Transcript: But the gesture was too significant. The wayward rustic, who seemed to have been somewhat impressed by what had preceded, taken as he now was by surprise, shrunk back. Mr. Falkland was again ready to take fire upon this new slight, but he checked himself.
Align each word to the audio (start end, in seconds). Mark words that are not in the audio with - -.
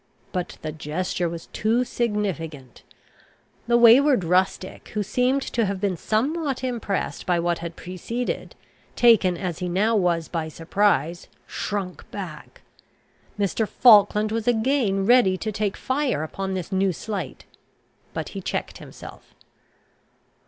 But 0.31 0.57
the 0.63 0.71
gesture 0.71 1.29
was 1.29 1.45
too 1.53 1.83
significant. 1.85 2.81
The 3.67 3.77
wayward 3.77 4.23
rustic, 4.23 4.87
who 4.95 5.03
seemed 5.03 5.43
to 5.53 5.65
have 5.67 5.79
been 5.79 5.95
somewhat 5.95 6.63
impressed 6.63 7.27
by 7.27 7.39
what 7.39 7.59
had 7.59 7.75
preceded, 7.75 8.55
taken 8.95 9.37
as 9.37 9.59
he 9.59 9.69
now 9.69 9.95
was 9.95 10.27
by 10.27 10.47
surprise, 10.47 11.27
shrunk 11.45 12.09
back. 12.09 12.63
Mr. 13.37 13.67
Falkland 13.67 14.31
was 14.31 14.47
again 14.47 15.05
ready 15.05 15.37
to 15.37 15.51
take 15.51 15.77
fire 15.77 16.23
upon 16.23 16.55
this 16.55 16.71
new 16.71 16.91
slight, 16.91 17.45
but 18.11 18.29
he 18.29 18.41
checked 18.41 18.79
himself. 18.79 19.35